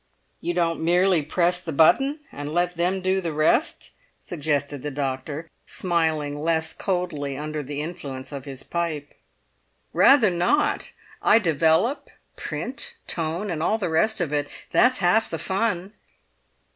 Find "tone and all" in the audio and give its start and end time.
13.05-13.77